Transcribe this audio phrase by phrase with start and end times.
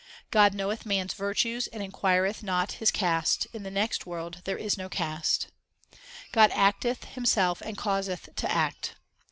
[0.31, 4.57] God knoweth man s virtues and inquireth not his caste; in the next world there
[4.57, 5.49] is no caste.
[6.31, 8.95] God acteth Himself and causeth to act.